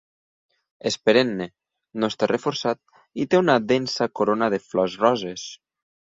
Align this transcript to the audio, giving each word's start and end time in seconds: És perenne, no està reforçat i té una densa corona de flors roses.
És 0.91 0.95
perenne, 1.09 1.45
no 2.03 2.09
està 2.13 2.29
reforçat 2.31 2.81
i 3.25 3.29
té 3.35 3.43
una 3.43 3.59
densa 3.75 4.09
corona 4.21 4.51
de 4.57 4.63
flors 4.71 4.99
roses. 5.05 5.47